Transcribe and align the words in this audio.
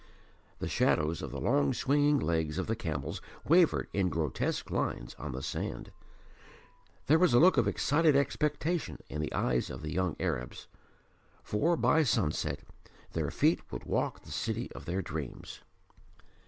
The 0.57 0.67
shadows 0.67 1.21
of 1.21 1.29
the 1.29 1.39
long 1.39 1.75
swinging 1.75 2.17
legs 2.17 2.57
of 2.57 2.65
the 2.65 2.75
camels 2.75 3.21
wavered 3.47 3.87
in 3.93 4.09
grotesque 4.09 4.71
lines 4.71 5.13
on 5.19 5.31
the 5.31 5.43
sand. 5.43 5.91
There 7.05 7.19
was 7.19 7.35
a 7.35 7.39
look 7.39 7.55
of 7.55 7.67
excited 7.67 8.15
expectation 8.15 8.97
in 9.09 9.21
the 9.21 9.31
eyes 9.31 9.69
of 9.69 9.83
the 9.83 9.91
young 9.91 10.15
Arabs; 10.19 10.65
for, 11.43 11.77
by 11.77 12.01
sunset, 12.01 12.61
their 13.13 13.29
feet 13.29 13.61
would 13.71 13.83
walk 13.83 14.21
the 14.23 14.31
city 14.31 14.71
of 14.71 14.85
their 14.85 15.03
dreams. 15.03 15.61